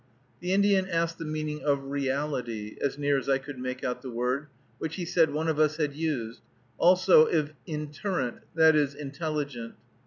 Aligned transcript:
The 0.39 0.51
Indian 0.51 0.87
asked 0.87 1.19
the 1.19 1.25
meaning 1.25 1.61
of 1.63 1.83
reality, 1.91 2.75
as 2.81 2.97
near 2.97 3.19
as 3.19 3.29
I 3.29 3.37
could 3.37 3.59
make 3.59 3.83
out 3.83 4.01
the 4.01 4.09
word, 4.09 4.47
which 4.79 4.95
he 4.95 5.05
said 5.05 5.31
one 5.31 5.47
of 5.47 5.59
us 5.59 5.77
had 5.77 5.93
used; 5.93 6.41
also 6.79 7.27
of 7.27 7.53
"interrent," 7.67 8.37
that 8.55 8.75
is, 8.75 8.95
intelligent. 8.95 9.75